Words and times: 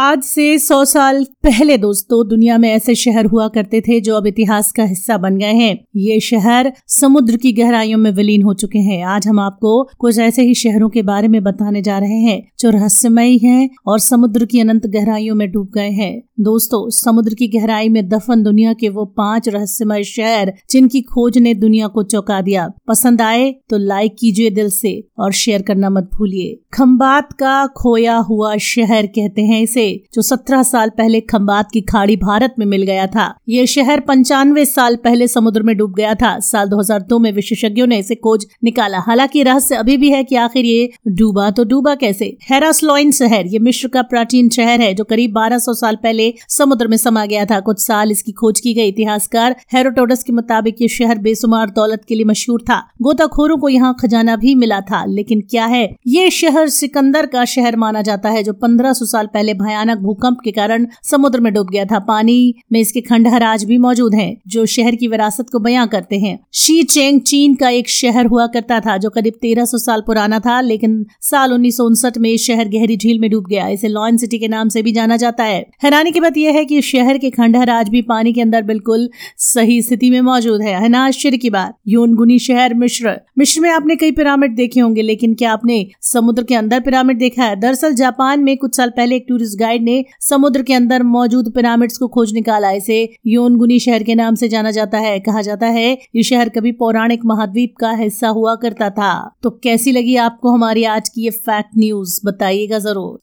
आज 0.00 0.22
से 0.22 0.58
सौ 0.58 0.84
साल 0.84 1.24
पहले 1.42 1.76
दोस्तों, 1.78 2.28
दुनिया 2.28 2.56
में 2.58 2.68
ऐसे 2.70 2.94
शहर 2.94 3.26
हुआ 3.26 3.46
करते 3.48 3.80
थे 3.80 4.00
जो 4.00 4.16
अब 4.16 4.26
इतिहास 4.26 4.70
का 4.72 4.84
हिस्सा 4.84 5.16
बन 5.18 5.38
गए 5.38 5.52
हैं। 5.52 5.78
ये 5.96 6.18
शहर 6.20 6.72
समुद्र 6.88 7.36
की 7.36 7.52
गहराइयों 7.52 7.98
में 7.98 8.10
विलीन 8.10 8.42
हो 8.42 8.54
चुके 8.54 8.78
हैं। 8.78 9.02
आज 9.04 9.26
हम 9.28 9.40
आपको 9.40 9.82
कुछ 9.98 10.18
ऐसे 10.18 10.42
ही 10.42 10.54
शहरों 10.54 10.88
के 10.88 11.02
बारे 11.02 11.28
में 11.28 11.42
बताने 11.42 11.82
जा 11.82 11.98
रहे 11.98 12.18
हैं 12.18 12.40
जो 12.60 12.70
रहस्यमयी 12.70 13.38
हैं 13.38 13.68
और 13.86 13.98
समुद्र 13.98 14.44
की 14.44 14.60
अनंत 14.60 14.86
गहराइयों 14.86 15.34
में 15.34 15.50
डूब 15.52 15.70
गए 15.74 15.90
हैं। 15.90 16.22
दोस्तों, 16.40 16.88
समुद्र 16.90 17.34
की 17.34 17.48
गहराई 17.48 17.88
में 17.88 18.08
दफन 18.08 18.42
दुनिया 18.42 18.72
के 18.72 18.88
वो 18.88 19.04
पाँच 19.16 19.48
रहस्यमय 19.48 20.04
शहर 20.04 20.52
जिनकी 20.70 21.00
खोज 21.02 21.38
ने 21.38 21.54
दुनिया 21.56 21.86
को 21.88 22.02
चौंका 22.04 22.40
दिया। 22.40 22.68
पसंद 22.88 23.22
आए 23.22 23.50
तो 23.70 23.78
लाइक 23.78 24.16
कीजिए 24.18 24.50
दिल 24.50 24.70
से 24.70 24.92
और 25.18 25.32
शेयर 25.32 25.62
करना 25.62 25.90
मत 25.90 26.10
भूलिए। 26.14 26.58
खम्बात 26.74 27.32
का 27.32 27.66
खोया 27.76 28.16
हुआ 28.16 28.56
शहर 28.62 29.06
कहते 29.08 29.42
हैं 29.42 29.62
इसे। 29.62 29.87
जो 30.14 30.22
सत्रह 30.22 30.62
साल 30.62 30.88
पहले 30.88 31.20
खम्बात 31.20 31.68
की 31.72 31.80
खाड़ी 31.80 32.16
भारत 32.16 32.54
में 32.58 32.66
मिल 32.66 32.82
गया 32.82 33.06
था। 33.06 33.34
ये 33.48 33.66
शहर 33.66 34.00
पंचानवे 34.00 34.64
साल 34.64 34.96
पहले 34.96 35.28
समुद्र 35.28 35.62
में 35.62 35.76
डूब 35.76 35.94
गया 35.94 36.14
था। 36.14 36.38
साल 36.40 36.68
2002 36.68 37.18
में 37.18 37.32
विशेषज्ञों 37.32 37.86
ने 37.86 37.98
इसे 37.98 38.14
खोज 38.14 38.46
निकाला। 38.64 38.98
हालाँकि 38.98 39.42
रहस्य 39.42 39.74
अभी 39.74 39.96
भी 39.96 40.10
है 40.10 40.24
कि 40.24 40.36
आखिर 40.36 40.64
ये 40.64 40.90
डूबा 41.08 41.50
तो 41.50 41.64
डूबा 41.64 41.94
कैसे? 41.94 42.36
हेरास्लोइन 42.42 43.12
शहर, 43.12 43.46
ये 43.46 43.58
मिश्र 43.58 43.88
का 43.88 44.02
प्राचीन 44.02 44.48
शहर 44.48 44.80
है 44.80 44.94
जो 44.94 45.04
करीब 45.04 45.32
1200 45.32 45.74
साल 45.74 45.96
पहले 45.96 46.34
समुद्र 46.48 46.88
में 46.88 46.96
समा 46.96 47.26
गया 47.26 47.44
था। 47.44 47.60
कुछ 47.60 47.80
साल 47.80 48.10
इसकी 48.10 48.32
खोज 48.32 48.60
की 48.60 48.74
गई। 48.74 48.88
इतिहासकार 48.88 49.56
हेरोटोडस 49.72 50.22
के 50.22 50.32
मुताबिक 50.32 50.76
ये 50.82 50.88
शहर 50.88 51.18
बेसुमार 51.18 51.70
दौलत 51.70 52.02
के 52.08 52.14
लिए 52.14 52.24
मशहूर 52.24 52.60
था। 52.62 52.88
गोताखोरों 53.02 53.56
को 53.56 53.68
यहाँ 53.68 53.96
खजाना 54.02 54.36
भी 54.36 54.54
मिला 54.54 54.80
था। 54.80 55.04
लेकिन 55.04 55.40
क्या 55.40 55.66
है? 55.66 55.96
ये 56.06 56.30
शहर 56.30 56.68
सिकंदर 56.68 57.26
का 57.26 57.44
शहर 57.44 57.76
माना 57.76 58.02
जाता 58.02 58.28
है, 58.28 58.42
जो 58.42 58.52
पंद्रह 58.52 58.92
साल 58.92 59.26
पहले 59.26 59.54
भयानक 59.78 59.98
भूकंप 59.98 60.38
के 60.44 60.50
कारण 60.50 60.86
समुद्र 61.04 61.40
में 61.40 61.52
डूब 61.52 61.68
गया 61.70 61.84
था 61.84 61.98
पानी 61.98 62.54
में 62.72 62.80
इसके 62.80 63.00
खंडहर 63.00 63.42
आज 63.42 63.64
भी 63.64 63.78
मौजूद 63.78 64.14
हैं, 64.14 64.36
जो 64.46 64.66
शहर 64.66 64.94
की 64.94 65.08
विरासत 65.08 65.46
को 65.52 65.58
बयां 65.58 65.86
करते 65.86 66.18
हैं। 66.18 66.38
शी 66.54 66.82
चेंग 66.82 67.20
चीन 67.20 67.54
का 67.54 67.68
एक 67.68 67.88
शहर 67.88 68.26
हुआ 68.26 68.46
करता 68.46 68.80
था, 68.80 68.96
जो 68.96 69.10
करीब 69.10 69.34
1300 69.42 69.78
साल 69.78 70.00
पुराना 70.00 70.38
था, 70.38 70.60
लेकिन 70.60 71.06
साल 71.20 71.52
उन्नीस 71.52 71.76
सौ 71.76 71.84
उनसठ 71.84 72.18
में 72.18 72.36
शहर 72.36 72.68
गहरी 72.68 72.96
झील 72.96 73.18
में 73.18 73.30
डूब 73.30 73.46
गया। 73.46 73.68
इसे 73.68 73.88
लॉयन 73.88 74.16
सिटी 74.16 74.38
के 74.38 74.48
नाम 74.48 74.68
से 74.68 74.82
भी 74.82 74.92
जाना 74.92 75.16
जाता 75.16 75.44
है। 75.44 75.66
हैरानी 75.82 76.10
की 76.10 76.20
बात 76.20 76.36
यह 76.36 76.52
है 76.52 76.64
कि 76.64 76.82
शहर 76.82 77.18
के 77.18 77.30
खंडहर 77.30 77.70
आज 77.70 77.88
भी 77.88 78.02
पानी 78.02 78.32
के 78.32 78.40
अंदर 78.40 78.62
बिल्कुल 78.62 79.10
सही 79.36 79.82
स्थिति 79.82 80.10
में 80.10 80.20
मौजूद 80.20 80.62
है। 80.62 80.82
है 80.82 80.88
ना, 80.88 81.06
आश्चर्य 81.06 81.36
की 81.36 81.50
बात। 81.50 81.76
योनगुनी 81.88 82.38
शहर 82.38 82.74
मिश्र। 82.74 83.20
मिश्र 83.38 83.60
में 83.60 83.70
आपने 83.70 83.96
कई 83.96 84.10
पिरामिड 84.10 84.54
देखे 84.54 84.80
होंगे, 84.80 85.02
लेकिन 85.02 85.34
क्या 85.34 85.52
आपने 85.52 85.86
समुद्र 86.02 86.42
के 86.42 86.54
अंदर 86.54 86.80
पिरामिड 86.80 87.18
देखा 87.18 87.44
है? 87.44 87.60
दरअसल 87.60 87.94
जापान 87.94 88.40
में 88.40 88.56
कुछ 88.56 88.76
साल 88.76 88.90
पहले 88.90 89.16
एक 89.16 89.26
टूरिस्ट 89.28 89.57
गाइड 89.58 89.82
ने 89.82 90.04
समुद्र 90.20 90.62
के 90.62 90.74
अंदर 90.74 91.02
मौजूद 91.04 91.52
पिरामिड्स 91.54 91.98
को 91.98 92.08
खोज 92.08 92.32
निकाला। 92.34 92.70
इसे 92.72 92.98
योनगुनी 93.26 93.78
शहर 93.78 94.02
के 94.02 94.14
नाम 94.14 94.34
से 94.34 94.48
जाना 94.48 94.70
जाता 94.70 94.98
है। 94.98 95.18
कहा 95.20 95.42
जाता 95.42 95.66
है, 95.68 95.92
ये 96.16 96.22
शहर 96.22 96.48
कभी 96.48 96.72
पौराणिक 96.74 97.24
महाद्वीप 97.24 97.74
का 97.76 97.92
हिस्सा 97.92 98.28
हुआ 98.30 98.54
करता 98.56 98.90
था। 98.90 99.12
तो 99.42 99.50
कैसी 99.62 99.92
लगी 99.92 100.16
आपको 100.18 100.50
हमारी 100.50 100.84
आज 100.86 101.08
की 101.08 101.24
ये 101.24 101.30
फैक्ट 101.30 101.78
न्यूज़ 101.78 102.20
बताइएगा 102.26 102.78
ज़रूर। 102.80 103.18